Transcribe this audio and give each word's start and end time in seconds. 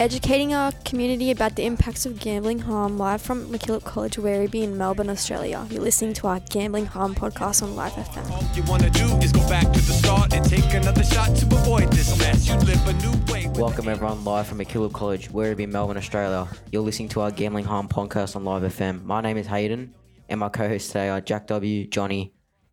educating 0.00 0.54
our 0.54 0.72
community 0.86 1.30
about 1.30 1.56
the 1.56 1.62
impacts 1.62 2.06
of 2.06 2.18
gambling 2.18 2.58
harm 2.58 2.96
live 2.96 3.20
from 3.20 3.46
MacKillop 3.52 3.84
College, 3.84 4.16
Werribee 4.16 4.62
in 4.62 4.78
Melbourne, 4.78 5.10
Australia. 5.10 5.66
You're 5.70 5.82
listening 5.82 6.14
to 6.14 6.26
our 6.26 6.40
Gambling 6.40 6.86
Harm 6.86 7.14
podcast 7.14 7.62
on 7.62 7.76
Live 7.76 7.92
FM. 7.92 8.30
All 8.30 8.42
you 8.56 8.62
wanna 8.62 8.88
do 8.88 9.04
is 9.18 9.30
go 9.30 9.46
back 9.46 9.70
to 9.70 9.78
the 9.78 9.92
start 9.92 10.32
and 10.32 10.42
take 10.42 10.72
another 10.72 11.04
shot 11.04 11.36
to 11.36 11.46
avoid 11.54 11.92
this 11.92 12.18
mess. 12.18 12.48
You 12.48 12.54
live 12.60 12.88
a 12.88 12.94
new 12.94 13.12
way. 13.30 13.48
Welcome 13.60 13.88
everyone 13.88 14.24
live 14.24 14.46
from 14.46 14.60
MacKillop 14.60 14.94
College, 14.94 15.28
Werribee, 15.32 15.68
Melbourne, 15.68 15.98
Australia. 15.98 16.48
You're 16.72 16.80
listening 16.80 17.10
to 17.10 17.20
our 17.20 17.30
Gambling 17.30 17.66
Harm 17.66 17.86
podcast 17.86 18.36
on 18.36 18.44
Live 18.44 18.62
FM. 18.62 19.04
My 19.04 19.20
name 19.20 19.36
is 19.36 19.48
Hayden, 19.48 19.92
and 20.30 20.40
my 20.40 20.48
co-hosts 20.48 20.88
today 20.88 21.10
are 21.10 21.20
Jack 21.20 21.46
W, 21.48 21.86
Johnny, 21.86 22.32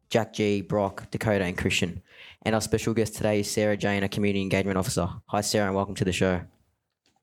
Jack 0.09 0.31
G, 0.31 0.61
Brock, 0.61 1.11
Dakota, 1.11 1.43
and 1.43 1.57
Christian. 1.57 2.01
And 2.43 2.55
our 2.55 2.61
special 2.61 2.93
guest 2.93 3.15
today 3.15 3.41
is 3.41 3.51
Sarah 3.51 3.75
Jane, 3.75 4.03
a 4.03 4.07
community 4.07 4.41
engagement 4.41 4.77
officer. 4.77 5.09
Hi 5.25 5.41
Sarah, 5.41 5.65
and 5.65 5.75
welcome 5.75 5.95
to 5.95 6.05
the 6.05 6.13
show. 6.13 6.39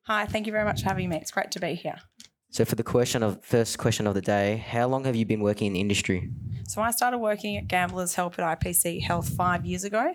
Hi, 0.07 0.27
thank 0.27 0.47
you 0.47 0.53
very 0.53 0.65
much 0.65 0.83
for 0.83 0.89
having 0.89 1.09
me. 1.09 1.17
It's 1.17 1.31
great 1.31 1.51
to 1.53 1.61
be 1.61 1.75
here. 1.75 1.97
So 2.51 2.67
for 2.67 2.75
the 2.75 2.83
question 2.83 3.23
of 3.23 3.43
first 3.43 3.79
question 3.79 4.07
of 4.07 4.13
the 4.13 4.21
day, 4.21 4.59
how 4.69 4.87
long 4.87 5.05
have 5.05 5.17
you 5.17 5.25
been 5.25 5.41
working 5.41 5.69
in 5.69 5.73
the 5.73 5.81
industry? 5.81 6.31
So 6.69 6.83
I 6.83 6.91
started 6.91 7.19
working 7.19 7.57
at 7.57 7.69
Gamblers 7.69 8.15
Help 8.15 8.39
at 8.39 8.61
IPC 8.61 9.03
Health 9.03 9.31
five 9.31 9.65
years 9.65 9.83
ago, 9.83 10.15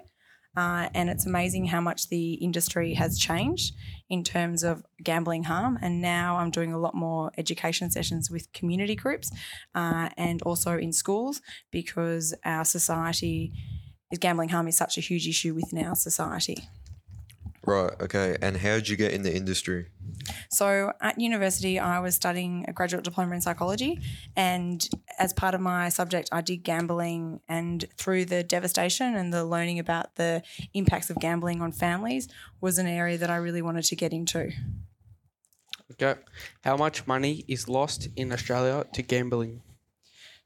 uh, 0.55 0.89
and 0.93 1.09
it's 1.09 1.25
amazing 1.25 1.65
how 1.65 1.81
much 1.81 2.09
the 2.09 2.33
industry 2.35 2.93
has 2.93 3.17
changed 3.17 3.73
in 4.09 4.23
terms 4.23 4.63
of 4.63 4.83
gambling 5.03 5.45
harm. 5.45 5.79
And 5.81 6.01
now 6.01 6.37
I'm 6.37 6.51
doing 6.51 6.71
a 6.71 6.77
lot 6.77 6.93
more 6.93 7.31
education 7.37 7.89
sessions 7.89 8.29
with 8.29 8.53
community 8.53 8.95
groups 8.95 9.31
uh, 9.73 10.09
and 10.17 10.39
also 10.43 10.77
in 10.77 10.93
schools 10.93 11.41
because 11.71 12.35
our 12.45 12.63
society 12.63 13.53
is 14.11 14.19
gambling 14.19 14.49
harm 14.49 14.67
is 14.67 14.77
such 14.77 14.99
a 14.99 15.01
huge 15.01 15.27
issue 15.27 15.55
within 15.55 15.83
our 15.83 15.95
society. 15.95 16.57
Right. 17.69 17.93
Okay. 18.01 18.35
And 18.41 18.57
how 18.57 18.75
did 18.75 18.89
you 18.89 18.97
get 18.97 19.11
in 19.11 19.21
the 19.21 19.35
industry? 19.35 19.89
So 20.49 20.91
at 21.01 21.19
university, 21.19 21.77
I 21.77 21.99
was 21.99 22.15
studying 22.15 22.65
a 22.67 22.73
graduate 22.73 23.03
diploma 23.03 23.35
in 23.35 23.41
psychology, 23.41 23.99
and 24.35 24.87
as 25.19 25.33
part 25.33 25.53
of 25.53 25.61
my 25.61 25.89
subject, 25.89 26.29
I 26.31 26.41
did 26.41 26.63
gambling. 26.63 27.41
And 27.47 27.85
through 27.95 28.25
the 28.25 28.41
devastation 28.41 29.15
and 29.15 29.31
the 29.31 29.45
learning 29.45 29.77
about 29.77 30.15
the 30.15 30.41
impacts 30.73 31.11
of 31.11 31.19
gambling 31.19 31.61
on 31.61 31.71
families, 31.71 32.27
was 32.59 32.79
an 32.79 32.87
area 32.87 33.19
that 33.19 33.29
I 33.29 33.35
really 33.35 33.61
wanted 33.61 33.83
to 33.83 33.95
get 33.95 34.13
into. 34.13 34.49
Okay. 35.91 36.19
How 36.63 36.75
much 36.75 37.05
money 37.05 37.45
is 37.47 37.69
lost 37.69 38.07
in 38.15 38.31
Australia 38.31 38.85
to 38.93 39.03
gambling? 39.03 39.61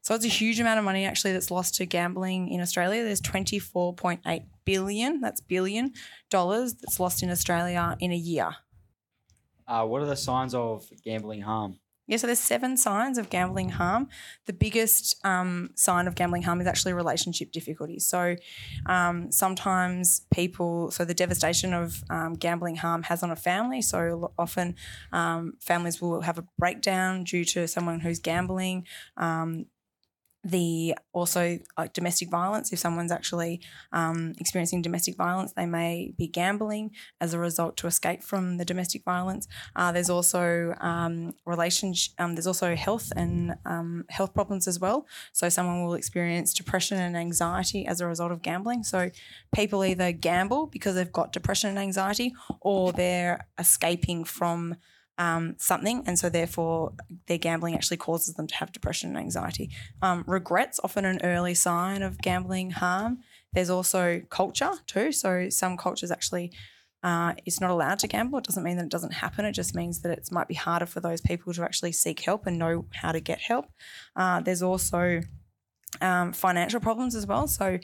So 0.04 0.14
it's 0.14 0.26
a 0.26 0.28
huge 0.28 0.60
amount 0.60 0.78
of 0.78 0.84
money 0.84 1.06
actually 1.06 1.32
that's 1.32 1.50
lost 1.50 1.76
to 1.76 1.86
gambling 1.86 2.50
in 2.50 2.60
Australia. 2.60 3.02
There's 3.02 3.22
24.8 3.22 4.44
billion, 4.66 5.20
that's 5.22 5.40
billion 5.40 5.94
dollars 6.28 6.74
that's 6.74 7.00
lost 7.00 7.22
in 7.22 7.30
Australia 7.30 7.96
in 8.00 8.12
a 8.12 8.16
year. 8.16 8.50
Uh, 9.66 9.86
what 9.86 10.02
are 10.02 10.06
the 10.06 10.14
signs 10.14 10.54
of 10.54 10.86
gambling 11.02 11.40
harm? 11.40 11.78
Yeah, 12.06 12.18
so 12.18 12.26
there's 12.26 12.38
seven 12.38 12.76
signs 12.76 13.16
of 13.16 13.30
gambling 13.30 13.70
harm. 13.70 14.08
The 14.44 14.52
biggest 14.52 15.16
um, 15.24 15.70
sign 15.74 16.06
of 16.06 16.14
gambling 16.14 16.42
harm 16.42 16.60
is 16.60 16.66
actually 16.66 16.92
relationship 16.92 17.50
difficulties. 17.50 18.06
So 18.06 18.36
um, 18.84 19.32
sometimes 19.32 20.26
people, 20.30 20.90
so 20.90 21.06
the 21.06 21.14
devastation 21.14 21.72
of 21.72 22.04
um, 22.10 22.34
gambling 22.34 22.76
harm 22.76 23.04
has 23.04 23.22
on 23.22 23.30
a 23.30 23.36
family. 23.36 23.80
So 23.80 24.34
often 24.38 24.74
um, 25.12 25.54
families 25.60 26.02
will 26.02 26.20
have 26.20 26.36
a 26.36 26.44
breakdown 26.58 27.24
due 27.24 27.46
to 27.46 27.66
someone 27.66 28.00
who's 28.00 28.18
gambling. 28.18 28.86
The 30.44 30.94
also 31.12 31.58
like 31.78 31.94
domestic 31.94 32.28
violence. 32.28 32.72
If 32.72 32.78
someone's 32.78 33.12
actually 33.12 33.60
um, 33.92 34.34
experiencing 34.38 34.82
domestic 34.82 35.16
violence, 35.16 35.52
they 35.52 35.64
may 35.64 36.12
be 36.18 36.26
gambling 36.26 36.90
as 37.20 37.32
a 37.32 37.38
result 37.38 37.76
to 37.78 37.86
escape 37.86 38.22
from 38.22 38.58
the 38.58 38.64
domestic 38.64 39.04
violence. 39.04 39.48
Uh, 39.74 39.90
there's 39.92 40.10
also 40.10 40.74
um, 40.80 41.34
relationship. 41.46 42.12
Um, 42.18 42.34
there's 42.34 42.46
also 42.46 42.76
health 42.76 43.10
and 43.16 43.54
um, 43.64 44.04
health 44.10 44.34
problems 44.34 44.68
as 44.68 44.78
well. 44.78 45.06
So 45.32 45.48
someone 45.48 45.82
will 45.84 45.94
experience 45.94 46.52
depression 46.52 46.98
and 46.98 47.16
anxiety 47.16 47.86
as 47.86 48.00
a 48.00 48.06
result 48.06 48.30
of 48.30 48.42
gambling. 48.42 48.84
So 48.84 49.10
people 49.54 49.84
either 49.84 50.12
gamble 50.12 50.66
because 50.66 50.94
they've 50.94 51.10
got 51.10 51.32
depression 51.32 51.70
and 51.70 51.78
anxiety, 51.78 52.34
or 52.60 52.92
they're 52.92 53.46
escaping 53.58 54.24
from 54.24 54.76
um, 55.18 55.54
something, 55.58 56.02
and 56.06 56.18
so 56.18 56.28
therefore 56.28 56.92
their 57.26 57.38
gambling 57.38 57.74
actually 57.74 57.96
causes 57.96 58.34
them 58.34 58.46
to 58.46 58.54
have 58.56 58.72
depression 58.72 59.10
and 59.10 59.18
anxiety. 59.18 59.70
Um, 60.02 60.24
regret's 60.26 60.80
often 60.82 61.04
an 61.04 61.20
early 61.22 61.54
sign 61.54 62.02
of 62.02 62.18
gambling 62.18 62.70
harm. 62.72 63.18
There's 63.52 63.70
also 63.70 64.22
culture 64.30 64.72
too. 64.86 65.12
So 65.12 65.48
some 65.50 65.76
cultures 65.76 66.10
actually. 66.10 66.52
Uh, 67.02 67.34
it's 67.44 67.60
not 67.60 67.68
allowed 67.68 67.98
to 67.98 68.08
gamble. 68.08 68.38
It 68.38 68.46
doesn't 68.46 68.62
mean 68.62 68.78
that 68.78 68.84
it 68.84 68.90
doesn't 68.90 69.12
happen. 69.12 69.44
It 69.44 69.52
just 69.52 69.74
means 69.74 70.00
that 70.00 70.10
it 70.16 70.26
might 70.32 70.48
be 70.48 70.54
harder 70.54 70.86
for 70.86 71.00
those 71.00 71.20
people 71.20 71.52
to 71.52 71.62
actually 71.62 71.92
seek 71.92 72.20
help 72.20 72.46
and 72.46 72.58
know 72.58 72.86
how 72.94 73.12
to 73.12 73.20
get 73.20 73.40
help. 73.40 73.66
Uh, 74.16 74.40
there's 74.40 74.62
also 74.62 75.20
um, 76.00 76.32
financial 76.32 76.80
problems 76.80 77.14
as 77.14 77.26
well. 77.26 77.46
So, 77.46 77.78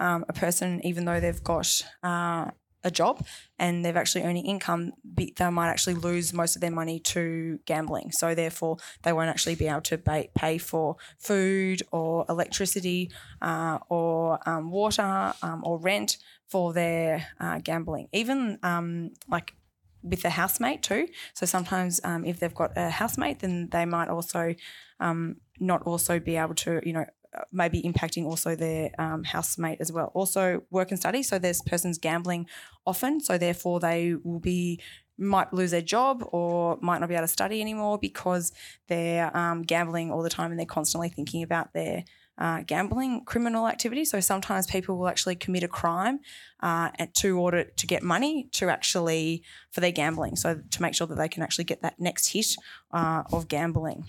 um, 0.00 0.24
a 0.28 0.32
person, 0.32 0.84
even 0.84 1.04
though 1.04 1.20
they've 1.20 1.42
got 1.42 1.84
uh, 2.02 2.50
a 2.84 2.90
job 2.90 3.24
and 3.58 3.84
they've 3.84 3.96
actually 3.96 4.22
earning 4.24 4.46
income, 4.46 4.92
they 5.04 5.50
might 5.50 5.70
actually 5.70 5.94
lose 5.94 6.32
most 6.32 6.54
of 6.54 6.60
their 6.60 6.70
money 6.70 6.98
to 7.00 7.58
gambling. 7.64 8.12
So, 8.12 8.34
therefore, 8.34 8.76
they 9.02 9.12
won't 9.12 9.30
actually 9.30 9.54
be 9.56 9.66
able 9.66 9.80
to 9.82 9.98
pay, 9.98 10.58
for 10.58 10.96
food 11.18 11.82
or 11.90 12.24
electricity 12.28 13.10
uh, 13.42 13.78
or 13.88 14.38
um, 14.48 14.70
water 14.70 15.32
um, 15.42 15.62
or 15.64 15.78
rent 15.78 16.18
for 16.46 16.72
their 16.72 17.26
uh, 17.40 17.58
gambling. 17.58 18.08
Even 18.12 18.58
um, 18.62 19.10
like 19.28 19.54
with 20.02 20.24
a 20.24 20.30
housemate 20.30 20.82
too. 20.82 21.08
So 21.32 21.46
sometimes 21.46 22.00
um, 22.04 22.24
if 22.24 22.38
they've 22.38 22.54
got 22.54 22.72
a 22.76 22.90
housemate, 22.90 23.40
then 23.40 23.68
they 23.72 23.86
might 23.86 24.08
also 24.08 24.54
um, 25.00 25.36
not 25.58 25.82
also 25.82 26.20
be 26.20 26.36
able 26.36 26.54
to, 26.56 26.80
you 26.84 26.92
know, 26.92 27.06
maybe 27.52 27.82
impacting 27.82 28.24
also 28.24 28.54
their 28.54 28.90
um, 28.98 29.24
housemate 29.24 29.80
as 29.80 29.92
well. 29.92 30.10
Also 30.14 30.62
work 30.70 30.90
and 30.90 31.00
study. 31.00 31.22
So 31.22 31.38
this 31.38 31.62
person's 31.62 31.98
gambling 31.98 32.46
often, 32.86 33.20
so 33.20 33.38
therefore 33.38 33.80
they 33.80 34.14
will 34.22 34.40
be 34.40 34.80
might 35.16 35.52
lose 35.52 35.70
their 35.70 35.80
job 35.80 36.24
or 36.32 36.76
might 36.80 36.98
not 36.98 37.08
be 37.08 37.14
able 37.14 37.24
to 37.24 37.28
study 37.28 37.60
anymore 37.60 37.98
because 37.98 38.52
they're 38.88 39.34
um, 39.36 39.62
gambling 39.62 40.10
all 40.10 40.22
the 40.22 40.30
time 40.30 40.50
and 40.50 40.58
they're 40.58 40.66
constantly 40.66 41.08
thinking 41.08 41.42
about 41.42 41.72
their 41.72 42.04
uh, 42.38 42.62
gambling 42.66 43.24
criminal 43.24 43.68
activity. 43.68 44.04
So 44.04 44.20
sometimes 44.20 44.66
people 44.66 44.98
will 44.98 45.08
actually 45.08 45.36
commit 45.36 45.62
a 45.62 45.68
crime 45.68 46.20
uh, 46.60 46.90
to 47.14 47.38
order 47.38 47.64
to 47.64 47.86
get 47.86 48.02
money 48.02 48.48
to 48.52 48.68
actually 48.70 49.44
for 49.70 49.80
their 49.80 49.92
gambling. 49.92 50.36
So 50.36 50.60
to 50.70 50.82
make 50.82 50.94
sure 50.94 51.06
that 51.06 51.16
they 51.16 51.28
can 51.28 51.42
actually 51.42 51.64
get 51.64 51.82
that 51.82 52.00
next 52.00 52.32
hit 52.32 52.56
uh, 52.92 53.22
of 53.32 53.48
gambling. 53.48 54.06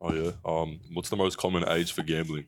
Oh 0.00 0.12
yeah. 0.12 0.32
Um, 0.44 0.80
what's 0.92 1.10
the 1.10 1.16
most 1.16 1.36
common 1.36 1.68
age 1.68 1.92
for 1.92 2.02
gambling? 2.02 2.46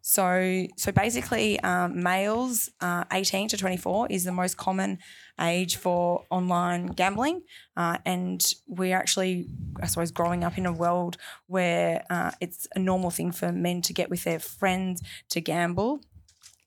So, 0.00 0.66
so 0.76 0.90
basically, 0.90 1.60
um, 1.60 2.02
males 2.02 2.70
uh, 2.80 3.04
18 3.12 3.48
to 3.48 3.56
24 3.56 4.06
is 4.08 4.24
the 4.24 4.32
most 4.32 4.56
common 4.56 5.00
age 5.38 5.76
for 5.76 6.24
online 6.30 6.86
gambling. 6.86 7.42
Uh, 7.76 7.98
and 8.06 8.54
we're 8.66 8.96
actually, 8.96 9.48
I 9.82 9.86
suppose, 9.86 10.10
growing 10.10 10.44
up 10.44 10.56
in 10.56 10.64
a 10.64 10.72
world 10.72 11.18
where 11.46 12.04
uh, 12.08 12.30
it's 12.40 12.66
a 12.74 12.78
normal 12.78 13.10
thing 13.10 13.32
for 13.32 13.52
men 13.52 13.82
to 13.82 13.92
get 13.92 14.08
with 14.08 14.24
their 14.24 14.38
friends 14.38 15.02
to 15.30 15.40
gamble. 15.42 16.00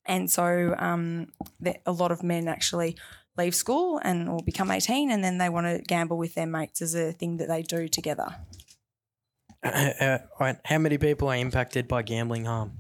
And 0.06 0.30
so 0.30 0.76
um, 0.78 1.32
the, 1.60 1.78
a 1.86 1.92
lot 1.92 2.12
of 2.12 2.22
men 2.22 2.48
actually 2.48 2.96
leave 3.38 3.56
school 3.56 4.00
and 4.04 4.28
or 4.28 4.40
become 4.46 4.70
18 4.70 5.10
and 5.10 5.24
then 5.24 5.38
they 5.38 5.50
want 5.50 5.66
to 5.66 5.82
gamble 5.88 6.18
with 6.18 6.36
their 6.36 6.46
mates 6.46 6.82
as 6.82 6.94
a 6.94 7.12
thing 7.12 7.38
that 7.38 7.48
they 7.48 7.62
do 7.62 7.88
together. 7.88 8.36
Uh, 9.64 10.20
right. 10.40 10.58
How 10.66 10.78
many 10.78 10.98
people 10.98 11.30
are 11.30 11.36
impacted 11.36 11.88
by 11.88 12.02
gambling 12.02 12.46
harm? 12.46 12.74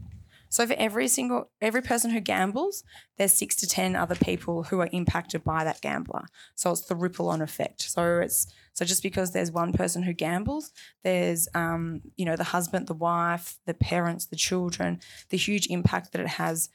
So 0.52 0.68
for 0.68 0.74
every 0.74 1.08
single 1.08 1.50
every 1.62 1.82
person 1.82 2.12
who 2.12 2.20
gambles, 2.20 2.84
there's 3.18 3.32
six 3.32 3.56
to 3.58 3.68
ten 3.68 3.96
other 3.96 4.16
people 4.16 4.64
who 4.64 4.82
are 4.82 4.90
impacted 4.92 5.46
by 5.46 5.64
that 5.64 5.80
gambler. 5.80 6.26
So 6.56 6.72
it's 6.72 6.82
the 6.82 6.96
ripple 6.96 7.30
on 7.30 7.42
effect. 7.42 7.82
So 7.84 8.20
it's 8.20 8.48
so 8.74 8.84
just 8.84 9.02
because 9.02 9.32
there's 9.32 9.50
one 9.50 9.72
person 9.72 10.04
who 10.04 10.12
gambles, 10.12 10.74
there's 11.04 11.48
um, 11.56 12.02
you 12.18 12.26
know 12.26 12.36
the 12.36 12.44
husband, 12.44 12.88
the 12.88 12.94
wife, 12.94 13.60
the 13.66 13.74
parents, 13.74 14.26
the 14.26 14.36
children, 14.36 15.00
the 15.30 15.38
huge 15.38 15.68
impact 15.68 16.12
that 16.12 16.20
it 16.20 16.28
has, 16.28 16.70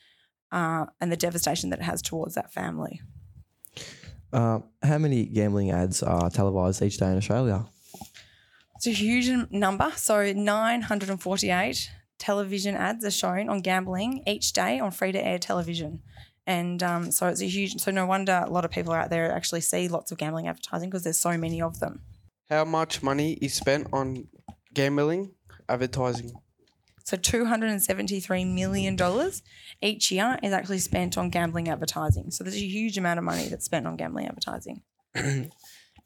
uh, 0.53 0.87
and 0.99 1.13
the 1.13 1.17
devastation 1.17 1.69
that 1.69 1.81
it 1.81 1.85
has 1.85 2.01
towards 2.01 2.35
that 2.35 2.55
family. 2.55 3.03
Uh, 4.33 4.61
how 4.83 4.97
many 4.97 5.27
gambling 5.27 5.71
ads 5.71 6.03
are 6.03 6.31
televised 6.31 6.81
each 6.83 6.97
day 6.97 7.11
in 7.11 7.19
Australia? 7.19 7.67
It's 8.87 9.01
a 9.01 9.03
huge 9.03 9.29
number. 9.51 9.91
So 9.97 10.33
948 10.33 11.91
television 12.21 12.77
ads 12.77 13.05
are 13.05 13.11
shown 13.11 13.49
on 13.49 13.59
gambling 13.59 14.23
each 14.29 14.53
day 14.53 14.79
on 14.79 14.93
free 14.93 15.11
to 15.11 15.19
air 15.19 15.41
television. 15.41 16.03
And 16.47 16.81
um, 16.85 17.11
so 17.11 17.27
it's 17.27 17.43
a 17.43 17.49
huge, 17.49 17.81
so 17.81 17.91
no 17.91 18.07
wonder 18.07 18.45
a 18.47 18.49
lot 18.49 18.65
of 18.65 18.71
people 18.71 18.93
out 18.93 19.11
there 19.11 19.33
actually 19.33 19.63
see 19.63 19.89
lots 19.89 20.13
of 20.13 20.19
gambling 20.19 20.47
advertising 20.47 20.89
because 20.89 21.03
there's 21.03 21.19
so 21.19 21.37
many 21.37 21.61
of 21.61 21.81
them. 21.81 22.03
How 22.49 22.65
much 22.65 23.03
money 23.03 23.33
is 23.43 23.55
spent 23.55 23.89
on 23.93 24.29
gambling 24.73 25.33
advertising? 25.69 26.31
So 27.03 27.17
$273 27.17 28.47
million 28.47 28.97
each 29.83 30.13
year 30.13 30.39
is 30.45 30.53
actually 30.53 30.79
spent 30.79 31.19
on 31.19 31.31
gambling 31.31 31.69
advertising. 31.69 32.31
So 32.31 32.45
there's 32.45 32.55
a 32.55 32.61
huge 32.61 32.97
amount 32.99 33.19
of 33.19 33.25
money 33.25 33.49
that's 33.49 33.65
spent 33.65 33.85
on 33.89 33.97
gambling 33.97 34.29
advertising. 34.29 34.83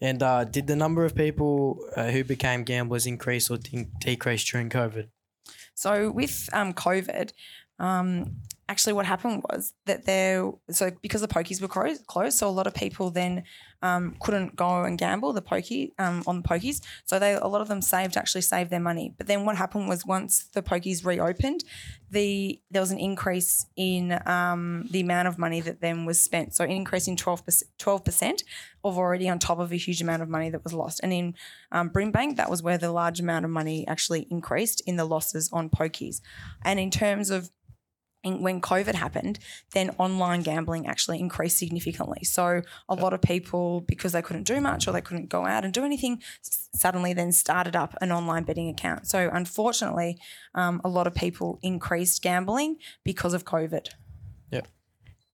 And 0.00 0.22
uh, 0.22 0.44
did 0.44 0.66
the 0.66 0.76
number 0.76 1.04
of 1.04 1.14
people 1.14 1.78
uh, 1.96 2.10
who 2.10 2.24
became 2.24 2.64
gamblers 2.64 3.06
increase 3.06 3.50
or 3.50 3.58
de- 3.58 3.88
decrease 3.98 4.44
during 4.44 4.70
COVID? 4.70 5.08
So 5.74 6.10
with 6.10 6.48
um, 6.52 6.72
COVID, 6.72 7.32
um, 7.78 8.36
actually 8.68 8.92
what 8.92 9.06
happened 9.06 9.42
was 9.50 9.74
that 9.86 10.06
there, 10.06 10.50
so 10.70 10.90
because 11.02 11.20
the 11.20 11.28
pokies 11.28 11.60
were 11.60 11.68
closed, 11.68 12.06
closed 12.06 12.38
so 12.38 12.48
a 12.48 12.50
lot 12.50 12.66
of 12.66 12.74
people 12.74 13.10
then 13.10 13.44
um, 13.82 14.16
couldn't 14.20 14.56
go 14.56 14.84
and 14.84 14.98
gamble 14.98 15.32
the 15.32 15.42
pokey 15.42 15.94
um, 15.98 16.22
on 16.26 16.42
the 16.42 16.48
pokies. 16.48 16.80
So 17.04 17.18
they 17.18 17.34
a 17.34 17.46
lot 17.46 17.60
of 17.60 17.68
them 17.68 17.82
saved 17.82 18.16
actually 18.16 18.42
saved 18.42 18.70
their 18.70 18.80
money. 18.80 19.14
But 19.16 19.26
then 19.26 19.44
what 19.44 19.56
happened 19.56 19.88
was 19.88 20.04
once 20.04 20.44
the 20.52 20.62
pokies 20.62 21.04
reopened, 21.04 21.64
the 22.10 22.60
there 22.70 22.82
was 22.82 22.90
an 22.90 22.98
increase 22.98 23.66
in 23.76 24.20
um, 24.26 24.86
the 24.90 25.00
amount 25.00 25.28
of 25.28 25.38
money 25.38 25.60
that 25.60 25.80
then 25.80 26.04
was 26.04 26.20
spent. 26.20 26.54
So 26.54 26.64
an 26.64 26.70
increase 26.70 27.08
in 27.08 27.16
12 27.16 27.44
percent 28.04 28.42
of 28.84 28.96
already 28.96 29.28
on 29.28 29.38
top 29.38 29.58
of 29.58 29.72
a 29.72 29.76
huge 29.76 30.00
amount 30.00 30.22
of 30.22 30.28
money 30.28 30.50
that 30.50 30.64
was 30.64 30.72
lost. 30.72 31.00
And 31.02 31.12
in 31.12 31.34
um, 31.72 31.90
Brimbank, 31.90 32.36
that 32.36 32.50
was 32.50 32.62
where 32.62 32.78
the 32.78 32.92
large 32.92 33.20
amount 33.20 33.44
of 33.44 33.50
money 33.50 33.86
actually 33.86 34.26
increased 34.30 34.82
in 34.86 34.96
the 34.96 35.04
losses 35.04 35.50
on 35.52 35.70
pokies. 35.70 36.20
And 36.64 36.80
in 36.80 36.90
terms 36.90 37.30
of 37.30 37.50
when 38.22 38.60
COVID 38.60 38.94
happened, 38.94 39.38
then 39.72 39.90
online 39.98 40.42
gambling 40.42 40.86
actually 40.86 41.18
increased 41.18 41.58
significantly. 41.58 42.24
So 42.24 42.62
a 42.88 42.94
lot 42.94 43.12
of 43.12 43.22
people, 43.22 43.80
because 43.82 44.12
they 44.12 44.22
couldn't 44.22 44.44
do 44.44 44.60
much 44.60 44.86
or 44.86 44.92
they 44.92 45.00
couldn't 45.00 45.28
go 45.28 45.46
out 45.46 45.64
and 45.64 45.72
do 45.72 45.84
anything, 45.84 46.22
suddenly 46.42 47.12
then 47.12 47.32
started 47.32 47.74
up 47.74 47.96
an 48.00 48.12
online 48.12 48.44
betting 48.44 48.68
account. 48.68 49.06
So 49.06 49.30
unfortunately, 49.32 50.18
um, 50.54 50.80
a 50.84 50.88
lot 50.88 51.06
of 51.06 51.14
people 51.14 51.58
increased 51.62 52.22
gambling 52.22 52.76
because 53.04 53.34
of 53.34 53.44
COVID. 53.44 53.88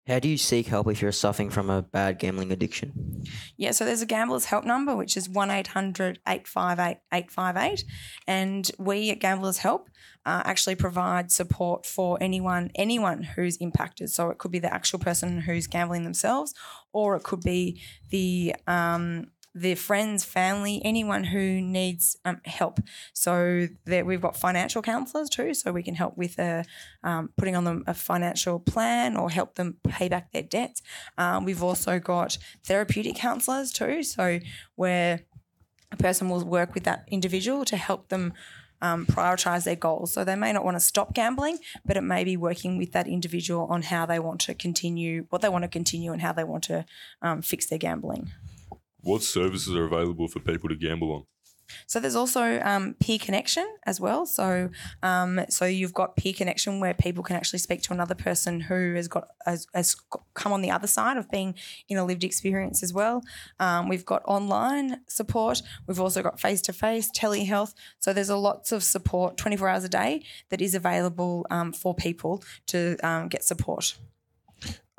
How 0.07 0.21
do 0.21 0.29
you 0.29 0.37
seek 0.37 0.69
help 0.69 0.89
if 0.89 1.03
you're 1.03 1.11
suffering 1.11 1.51
from 1.51 1.69
a 1.69 1.83
bad 1.83 2.21
gambling 2.21 2.53
addiction? 2.53 3.25
Yeah, 3.57 3.73
so 3.73 3.85
there's 3.85 4.03
a 4.03 4.07
gambler's 4.07 4.45
help 4.45 4.65
number, 4.65 4.95
which 4.95 5.17
is 5.17 5.29
1 5.29 5.51
800 5.51 6.21
858 6.29 6.99
858. 7.13 7.85
And 8.29 8.71
we 8.79 9.11
at 9.11 9.19
Gamblers 9.19 9.59
Help 9.59 9.91
uh, 10.25 10.43
actually 10.45 10.77
provide 10.77 11.33
support 11.33 11.87
for 11.87 12.19
anyone 12.21 12.71
anyone 12.77 13.25
who's 13.25 13.57
impacted. 13.57 14.11
So 14.11 14.31
it 14.31 14.39
could 14.39 14.53
be 14.53 14.61
the 14.61 14.73
actual 14.73 15.01
person 15.01 15.41
who's 15.41 15.67
gambling 15.67 16.05
themselves, 16.05 16.55
or 16.93 17.17
it 17.17 17.25
could 17.25 17.41
be 17.41 17.83
the 18.11 18.55
um, 18.69 19.33
their 19.57 19.75
friends, 19.75 20.23
family, 20.23 20.83
anyone 20.85 21.25
who 21.25 21.63
needs 21.63 22.19
um, 22.27 22.41
help. 22.45 22.79
So 23.15 23.69
there, 23.87 24.05
we've 24.05 24.21
got 24.21 24.37
financial 24.37 24.83
counsellors 24.83 25.31
too, 25.31 25.55
so 25.55 25.73
we 25.73 25.83
can 25.83 25.95
help 25.95 26.17
with 26.19 26.39
uh, 26.39 26.65
um, 27.03 27.31
putting 27.39 27.57
on 27.57 27.65
them 27.65 27.83
a 27.87 27.95
financial 27.95 28.61
plan 28.61 29.17
or 29.17 29.31
help 29.31 29.55
them 29.55 29.79
pay 29.89 30.11
back 30.11 30.31
their 30.33 30.43
debts. 30.43 30.83
Um, 31.17 31.47
we've 31.47 31.63
also 31.63 31.99
got 31.99 32.37
therapeutic 32.65 33.17
counsellors 33.17 33.73
too, 33.73 34.03
so 34.03 34.41
where 34.75 35.21
a 35.91 35.97
person 35.97 36.29
will 36.29 36.45
work 36.45 36.75
with 36.75 36.85
that 36.85 37.05
individual 37.11 37.65
to 37.65 37.79
help 37.79 38.09
them 38.09 38.35
um, 38.83 39.07
prioritize 39.07 39.65
their 39.65 39.75
goals. 39.75 40.13
So 40.13 40.23
they 40.23 40.37
may 40.37 40.53
not 40.53 40.67
want 40.67 40.77
to 40.77 40.81
stop 40.81 41.15
gambling, 41.15 41.61
but 41.87 41.97
it 41.97 42.03
may 42.03 42.25
be 42.25 42.37
working 42.37 42.77
with 42.77 42.93
that 42.93 43.09
individual 43.09 43.67
on 43.71 43.81
how 43.83 44.05
they 44.05 44.19
want 44.19 44.41
to 44.43 44.55
continue, 44.55 45.25
what 45.31 45.41
they 45.41 45.49
want 45.49 45.63
to 45.63 45.69
continue, 45.69 46.13
and 46.13 46.21
how 46.21 46.35
they 46.35 46.45
want 46.45 46.65
to 46.65 46.85
um, 47.23 47.41
fix 47.41 47.65
their 47.65 47.79
gambling. 47.79 48.33
What 49.07 49.23
services 49.23 49.73
are 49.73 49.85
available 49.85 50.27
for 50.27 50.41
people 50.41 50.69
to 50.69 50.75
gamble 50.75 51.13
on? 51.13 51.27
So 51.87 52.01
there's 52.01 52.17
also 52.17 52.61
um, 52.61 52.97
peer 52.99 53.21
connection 53.21 53.65
as 53.85 54.01
well. 54.01 54.27
So 54.27 54.69
um, 55.01 55.43
so 55.49 55.65
you've 55.65 55.95
got 55.95 56.17
peer 56.17 56.33
connection 56.33 56.81
where 56.81 56.93
people 56.93 57.23
can 57.23 57.37
actually 57.37 57.61
speak 57.61 57.83
to 57.83 57.93
another 57.93 58.17
person 58.17 58.59
who 58.59 58.95
has 58.95 59.07
got 59.07 59.29
has, 59.45 59.69
has 59.75 59.95
come 60.35 60.53
on 60.53 60.61
the 60.61 60.73
other 60.73 60.89
side 60.89 61.19
of 61.19 61.31
being 61.31 61.55
in 61.89 61.99
a 61.99 62.05
lived 62.05 62.25
experience 62.25 62.83
as 62.83 62.93
well. 62.93 63.23
Um, 63.61 63.89
we've 63.89 64.05
got 64.05 64.23
online 64.25 65.03
support. 65.07 65.63
We've 65.87 66.01
also 66.01 66.21
got 66.21 66.41
face 66.41 66.61
to 66.63 66.73
face 66.73 67.09
telehealth. 67.09 67.75
So 68.01 68.13
there's 68.13 68.29
a 68.29 68.37
lots 68.37 68.73
of 68.73 68.83
support 68.83 69.37
24 69.37 69.69
hours 69.69 69.85
a 69.85 69.89
day 69.89 70.25
that 70.49 70.61
is 70.61 70.75
available 70.75 71.47
um, 71.51 71.73
for 71.73 71.95
people 71.95 72.43
to 72.69 72.97
um, 73.05 73.29
get 73.29 73.45
support. 73.45 73.97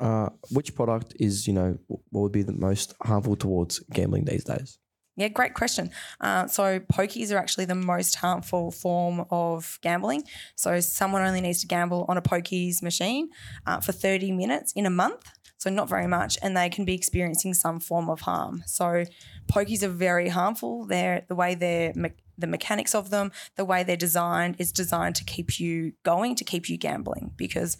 Uh, 0.00 0.28
which 0.50 0.74
product 0.76 1.14
is 1.18 1.48
you 1.48 1.52
know 1.52 1.76
what 1.86 2.20
would 2.22 2.32
be 2.32 2.42
the 2.42 2.52
most 2.52 2.94
harmful 3.02 3.34
towards 3.34 3.80
gambling 3.92 4.24
these 4.24 4.44
days? 4.44 4.78
Yeah, 5.18 5.26
great 5.26 5.54
question. 5.54 5.90
Uh, 6.20 6.46
so, 6.46 6.78
pokies 6.78 7.32
are 7.32 7.38
actually 7.38 7.64
the 7.64 7.74
most 7.74 8.14
harmful 8.14 8.70
form 8.70 9.26
of 9.32 9.80
gambling. 9.82 10.22
So, 10.54 10.78
someone 10.78 11.22
only 11.22 11.40
needs 11.40 11.60
to 11.62 11.66
gamble 11.66 12.06
on 12.08 12.16
a 12.16 12.22
pokies 12.22 12.82
machine 12.84 13.30
uh, 13.66 13.80
for 13.80 13.90
30 13.90 14.30
minutes 14.30 14.72
in 14.76 14.86
a 14.86 14.90
month. 14.90 15.28
So, 15.56 15.70
not 15.70 15.88
very 15.88 16.06
much, 16.06 16.38
and 16.40 16.56
they 16.56 16.68
can 16.68 16.84
be 16.84 16.94
experiencing 16.94 17.54
some 17.54 17.80
form 17.80 18.08
of 18.08 18.20
harm. 18.20 18.62
So, 18.64 19.04
pokies 19.52 19.82
are 19.82 19.88
very 19.88 20.28
harmful. 20.28 20.86
They're 20.86 21.24
the 21.28 21.34
way 21.34 21.56
they're. 21.56 21.92
Me- 21.94 22.12
the 22.40 22.46
mechanics 22.46 22.94
of 22.94 23.10
them, 23.10 23.32
the 23.56 23.64
way 23.64 23.82
they're 23.82 23.96
designed, 23.96 24.54
is 24.60 24.70
designed 24.70 25.16
to 25.16 25.24
keep 25.24 25.58
you 25.58 25.94
going, 26.04 26.36
to 26.36 26.44
keep 26.44 26.68
you 26.68 26.76
gambling. 26.76 27.32
Because 27.36 27.76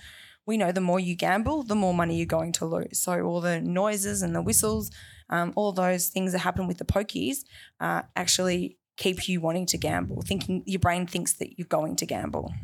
we 0.49 0.57
know 0.57 0.73
the 0.73 0.81
more 0.81 0.99
you 0.99 1.15
gamble, 1.15 1.63
the 1.63 1.75
more 1.75 1.93
money 1.93 2.17
you're 2.17 2.27
going 2.27 2.53
to 2.53 2.65
lose. 2.65 2.99
So 2.99 3.21
all 3.21 3.43
the 3.43 3.61
noises 3.61 4.23
and 4.23 4.35
the 4.35 4.41
whistles, 4.41 4.91
um, 5.29 5.53
all 5.57 5.73
those 5.73 6.09
things 6.09 6.33
that 6.33 6.39
happen 6.39 6.67
with 6.67 6.79
the 6.79 6.87
pokies, 6.87 7.45
uh, 7.81 8.03
actually 8.17 8.79
keep 8.97 9.29
you 9.29 9.43
wanting 9.43 9.67
to 9.67 9.77
gamble. 9.77 10.23
Thinking 10.23 10.63
your 10.65 10.81
brain 10.81 11.07
thinks 11.07 11.35
that 11.35 11.59
you're 11.59 11.69
going 11.69 11.97
to 11.97 12.07
gamble. 12.07 12.55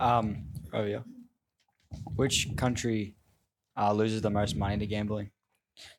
Um, 0.00 0.46
oh 0.72 0.84
yeah. 0.84 1.00
Which 2.16 2.48
country 2.56 3.14
uh, 3.76 3.92
loses 3.92 4.22
the 4.22 4.30
most 4.30 4.56
money 4.56 4.78
to 4.78 4.86
gambling? 4.86 5.30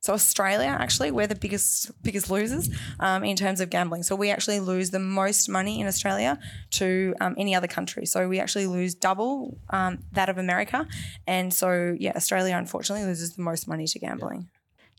So 0.01 0.13
Australia, 0.13 0.75
actually, 0.79 1.11
we're 1.11 1.27
the 1.27 1.35
biggest 1.35 1.91
biggest 2.03 2.29
losers 2.29 2.69
um, 2.99 3.23
in 3.23 3.35
terms 3.35 3.59
of 3.59 3.69
gambling. 3.69 4.03
So 4.03 4.15
we 4.15 4.29
actually 4.29 4.59
lose 4.59 4.91
the 4.91 4.99
most 4.99 5.49
money 5.49 5.81
in 5.81 5.87
Australia 5.87 6.39
to 6.71 7.13
um, 7.21 7.35
any 7.37 7.55
other 7.55 7.67
country. 7.67 8.05
So 8.05 8.27
we 8.27 8.39
actually 8.39 8.67
lose 8.67 8.95
double 8.95 9.57
um, 9.69 9.99
that 10.13 10.29
of 10.29 10.37
America, 10.37 10.87
and 11.27 11.53
so 11.53 11.95
yeah, 11.99 12.13
Australia 12.15 12.55
unfortunately 12.55 13.05
loses 13.05 13.35
the 13.35 13.41
most 13.41 13.67
money 13.67 13.87
to 13.87 13.99
gambling. 13.99 14.49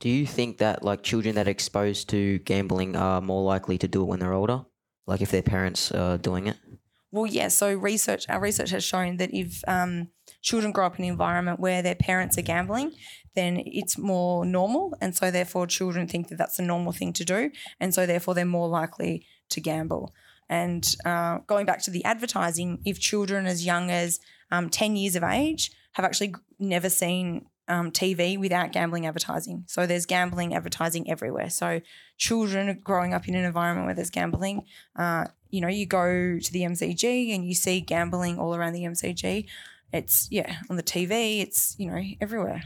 Do 0.00 0.10
you 0.10 0.26
think 0.26 0.58
that 0.58 0.82
like 0.82 1.02
children 1.02 1.34
that 1.36 1.46
are 1.46 1.50
exposed 1.50 2.10
to 2.10 2.38
gambling 2.40 2.96
are 2.96 3.20
more 3.20 3.42
likely 3.42 3.78
to 3.78 3.88
do 3.88 4.02
it 4.02 4.06
when 4.06 4.18
they're 4.18 4.34
older? 4.34 4.64
Like 5.06 5.22
if 5.22 5.30
their 5.30 5.42
parents 5.42 5.90
are 5.92 6.18
doing 6.18 6.48
it? 6.48 6.56
Well, 7.12 7.26
yeah. 7.26 7.48
So 7.48 7.74
research, 7.74 8.26
our 8.28 8.40
research 8.40 8.70
has 8.70 8.84
shown 8.84 9.16
that 9.18 9.32
if 9.32 9.62
um, 9.66 10.08
children 10.42 10.72
grow 10.72 10.86
up 10.86 10.98
in 10.98 11.04
an 11.04 11.10
environment 11.10 11.60
where 11.60 11.82
their 11.82 11.94
parents 11.94 12.38
are 12.38 12.42
gambling, 12.42 12.92
then 13.34 13.62
it's 13.64 13.98
more 13.98 14.44
normal, 14.44 14.94
and 15.00 15.14
so 15.14 15.30
therefore 15.30 15.66
children 15.66 16.06
think 16.06 16.28
that 16.28 16.38
that's 16.38 16.58
a 16.58 16.62
normal 16.62 16.92
thing 16.92 17.12
to 17.14 17.24
do, 17.24 17.50
and 17.80 17.94
so 17.94 18.06
therefore 18.06 18.34
they're 18.34 18.44
more 18.44 18.68
likely 18.68 19.26
to 19.50 19.60
gamble. 19.60 20.12
And 20.48 20.96
uh, 21.04 21.38
going 21.46 21.66
back 21.66 21.82
to 21.82 21.90
the 21.90 22.04
advertising, 22.04 22.80
if 22.84 23.00
children 23.00 23.46
as 23.46 23.66
young 23.66 23.90
as 23.90 24.20
um, 24.50 24.70
ten 24.70 24.96
years 24.96 25.16
of 25.16 25.22
age 25.22 25.72
have 25.92 26.04
actually 26.04 26.34
never 26.58 26.88
seen 26.88 27.46
um, 27.68 27.90
TV 27.90 28.38
without 28.38 28.72
gambling 28.72 29.06
advertising. 29.06 29.64
So 29.66 29.86
there's 29.86 30.06
gambling 30.06 30.54
advertising 30.54 31.10
everywhere. 31.10 31.50
So 31.50 31.80
children 32.16 32.80
growing 32.82 33.12
up 33.12 33.28
in 33.28 33.34
an 33.34 33.44
environment 33.44 33.86
where 33.86 33.94
there's 33.94 34.10
gambling, 34.10 34.62
uh, 34.96 35.26
you 35.50 35.60
know, 35.60 35.68
you 35.68 35.86
go 35.86 36.38
to 36.38 36.52
the 36.52 36.60
MCG 36.60 37.34
and 37.34 37.46
you 37.46 37.54
see 37.54 37.80
gambling 37.80 38.38
all 38.38 38.54
around 38.54 38.72
the 38.72 38.84
MCG. 38.84 39.46
It's 39.92 40.28
yeah 40.30 40.56
on 40.68 40.76
the 40.76 40.82
TV. 40.82 41.40
It's 41.40 41.74
you 41.78 41.90
know 41.90 42.02
everywhere. 42.20 42.62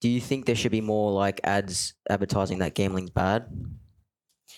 Do 0.00 0.08
you 0.08 0.20
think 0.20 0.46
there 0.46 0.54
should 0.54 0.72
be 0.72 0.82
more 0.82 1.12
like 1.12 1.40
ads 1.44 1.94
advertising 2.10 2.58
that 2.58 2.74
gambling's 2.74 3.10
bad? 3.10 3.46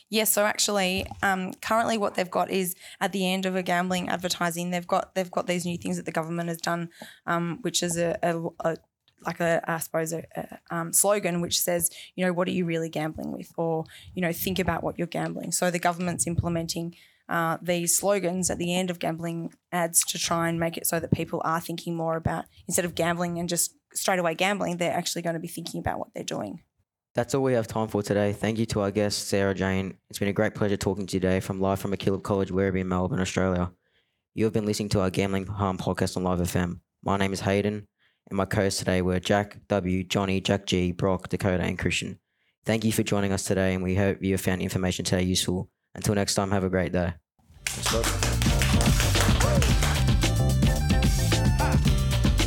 Yes, 0.08 0.32
so 0.32 0.44
actually, 0.44 1.06
um, 1.22 1.52
currently 1.54 1.98
what 1.98 2.14
they've 2.14 2.30
got 2.30 2.50
is 2.50 2.76
at 3.00 3.12
the 3.12 3.28
end 3.28 3.44
of 3.44 3.56
a 3.56 3.62
gambling 3.62 4.08
advertising, 4.08 4.70
they've 4.70 4.86
got 4.86 5.14
they've 5.14 5.30
got 5.30 5.46
these 5.46 5.64
new 5.64 5.76
things 5.76 5.96
that 5.96 6.06
the 6.06 6.12
government 6.12 6.48
has 6.48 6.58
done, 6.58 6.90
um, 7.26 7.58
which 7.62 7.82
is 7.82 7.96
a, 7.96 8.16
a, 8.22 8.40
a 8.60 8.76
like 9.24 9.40
a 9.40 9.62
I 9.68 9.78
suppose 9.78 10.12
a, 10.12 10.24
a 10.36 10.58
um, 10.70 10.92
slogan 10.92 11.40
which 11.40 11.58
says, 11.58 11.90
you 12.14 12.24
know, 12.24 12.32
what 12.32 12.46
are 12.46 12.52
you 12.52 12.64
really 12.64 12.88
gambling 12.88 13.32
with, 13.32 13.52
or 13.56 13.84
you 14.14 14.22
know, 14.22 14.32
think 14.32 14.58
about 14.58 14.84
what 14.84 14.96
you're 14.96 15.08
gambling. 15.08 15.50
So 15.50 15.70
the 15.70 15.78
government's 15.80 16.26
implementing 16.26 16.94
uh, 17.28 17.58
these 17.60 17.96
slogans 17.96 18.50
at 18.50 18.58
the 18.58 18.74
end 18.74 18.90
of 18.90 18.98
gambling 18.98 19.52
ads 19.72 20.04
to 20.06 20.18
try 20.18 20.48
and 20.48 20.60
make 20.60 20.76
it 20.76 20.86
so 20.86 21.00
that 21.00 21.12
people 21.12 21.42
are 21.44 21.60
thinking 21.60 21.96
more 21.96 22.16
about 22.16 22.44
instead 22.68 22.84
of 22.84 22.94
gambling 22.94 23.38
and 23.38 23.48
just 23.48 23.74
straight 23.94 24.18
away 24.18 24.34
gambling, 24.34 24.76
they're 24.76 24.92
actually 24.92 25.22
going 25.22 25.34
to 25.34 25.40
be 25.40 25.48
thinking 25.48 25.80
about 25.80 25.98
what 25.98 26.08
they're 26.14 26.22
doing. 26.24 26.60
That's 27.14 27.34
all 27.34 27.42
we 27.42 27.54
have 27.54 27.66
time 27.66 27.88
for 27.88 28.02
today. 28.02 28.34
Thank 28.34 28.58
you 28.58 28.66
to 28.66 28.82
our 28.82 28.90
guest, 28.90 29.28
Sarah 29.28 29.54
Jane. 29.54 29.96
It's 30.10 30.18
been 30.18 30.28
a 30.28 30.34
great 30.34 30.54
pleasure 30.54 30.76
talking 30.76 31.06
to 31.06 31.16
you 31.16 31.20
today 31.20 31.40
from 31.40 31.60
live 31.60 31.80
from 31.80 31.92
MacKillop 31.92 32.22
College, 32.22 32.50
Werribee 32.50 32.80
in 32.80 32.88
Melbourne, 32.88 33.20
Australia. 33.20 33.72
You 34.34 34.44
have 34.44 34.52
been 34.52 34.66
listening 34.66 34.90
to 34.90 35.00
our 35.00 35.08
Gambling 35.08 35.46
Harm 35.46 35.78
podcast 35.78 36.18
on 36.18 36.24
Live 36.24 36.40
FM. 36.40 36.80
My 37.02 37.16
name 37.16 37.32
is 37.32 37.40
Hayden, 37.40 37.88
and 38.28 38.36
my 38.36 38.44
co-hosts 38.44 38.80
today 38.80 39.00
were 39.00 39.18
Jack 39.18 39.56
W, 39.68 40.04
Johnny, 40.04 40.42
Jack 40.42 40.66
G, 40.66 40.92
Brock, 40.92 41.30
Dakota, 41.30 41.62
and 41.62 41.78
Christian. 41.78 42.18
Thank 42.66 42.84
you 42.84 42.92
for 42.92 43.02
joining 43.02 43.32
us 43.32 43.44
today, 43.44 43.72
and 43.72 43.82
we 43.82 43.94
hope 43.94 44.22
you 44.22 44.32
have 44.32 44.42
found 44.42 44.60
information 44.60 45.06
today 45.06 45.22
useful. 45.22 45.70
Until 45.96 46.14
next 46.14 46.34
time, 46.34 46.50
have 46.50 46.62
a 46.62 46.68
great 46.68 46.92
day. 46.92 47.14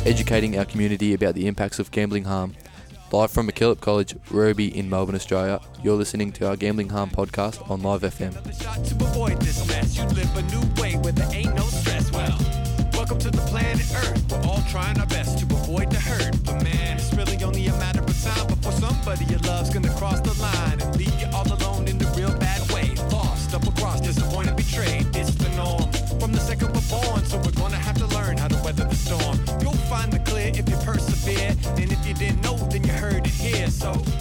Educating 0.06 0.56
our 0.56 0.64
community 0.64 1.14
about 1.14 1.34
the 1.34 1.46
impacts 1.46 1.78
of 1.80 1.90
gambling 1.90 2.24
harm. 2.24 2.54
Live 3.12 3.32
from 3.32 3.48
MacKillop 3.48 3.80
College, 3.80 4.14
Werribee 4.28 4.72
in 4.72 4.88
Melbourne, 4.88 5.16
Australia, 5.16 5.60
you're 5.82 5.96
listening 5.96 6.30
to 6.30 6.46
our 6.48 6.56
Gambling 6.56 6.90
Harm 6.90 7.10
podcast 7.10 7.68
on 7.68 7.82
Live 7.82 8.02
FM. 8.02 8.32
Welcome 12.94 13.18
to 13.18 13.30
the 13.30 13.38
planet 13.48 13.86
Earth. 13.96 14.30
We're 14.30 14.48
all 14.48 14.62
trying 14.70 15.00
our 15.00 15.06
best 15.06 15.40
to 15.40 15.44
avoid 15.46 15.90
the 15.90 15.98
hurt. 15.98 16.36
But 16.44 16.62
man, 16.62 16.98
it's 16.98 17.12
really 17.14 17.42
only 17.42 17.66
a 17.66 17.72
matter 17.72 18.00
of 18.00 18.22
time 18.22 18.46
before 18.46 18.72
somebody 18.72 19.24
you 19.24 19.38
love's 19.38 19.70
gonna 19.70 19.92
cross 19.96 20.20
the 20.20 20.40
line. 20.40 20.59
so 33.80 34.19